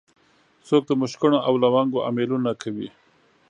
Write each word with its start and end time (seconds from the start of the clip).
څوک 0.67 0.83
د 0.87 0.91
مشکڼو 1.01 1.37
او 1.47 1.53
لونګو 1.63 1.99
امېلونه 2.09 2.51
کوي 2.61 2.89